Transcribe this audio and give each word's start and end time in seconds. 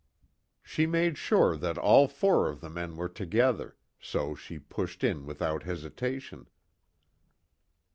She 0.63 0.87
made 0.87 1.15
sure 1.19 1.55
that 1.55 1.77
all 1.77 2.07
four 2.07 2.49
of 2.49 2.59
the 2.59 2.71
men 2.71 2.95
were 2.97 3.07
together, 3.07 3.77
so 3.99 4.33
she 4.33 4.57
pushed 4.57 5.03
in 5.03 5.27
without 5.27 5.61
hesitation. 5.61 6.47